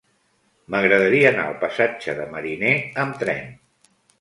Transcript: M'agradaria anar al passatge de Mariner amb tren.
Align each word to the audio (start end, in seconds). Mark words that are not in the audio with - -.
M'agradaria 0.75 1.27
anar 1.33 1.45
al 1.49 1.59
passatge 1.65 2.17
de 2.21 2.27
Mariner 2.35 2.75
amb 3.05 3.25
tren. 3.25 3.57